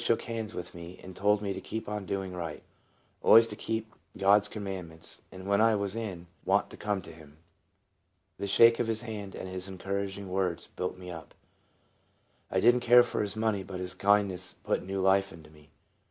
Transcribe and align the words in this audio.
shook 0.03 0.23
hands 0.23 0.55
with 0.55 0.73
me, 0.73 0.99
and 1.03 1.15
told 1.15 1.43
me 1.43 1.53
to 1.53 1.61
keep 1.61 1.87
on 1.87 2.07
doing 2.07 2.33
right, 2.33 2.63
always 3.21 3.45
to 3.45 3.55
keep 3.55 3.93
God's 4.17 4.47
commandments, 4.47 5.21
and 5.31 5.45
when 5.45 5.61
I 5.61 5.75
was 5.75 5.95
in 5.95 6.25
want 6.43 6.71
to 6.71 6.75
come 6.75 7.03
to 7.03 7.11
him. 7.11 7.37
The 8.39 8.47
shake 8.47 8.79
of 8.79 8.87
his 8.87 9.03
hand 9.03 9.35
and 9.35 9.47
his 9.47 9.67
encouraging 9.67 10.27
words 10.27 10.65
built 10.65 10.97
me 10.97 11.11
up. 11.11 11.35
I 12.49 12.59
did 12.59 12.73
n't 12.73 12.81
care 12.81 13.03
for 13.03 13.21
his 13.21 13.35
money, 13.35 13.61
but 13.61 13.79
his 13.79 13.93
kindness 13.93 14.53
put 14.63 14.81
new 14.83 15.01
life 15.01 15.31
into 15.31 15.51
me. 15.51 15.69